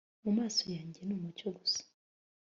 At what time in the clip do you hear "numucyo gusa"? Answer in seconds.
1.05-1.81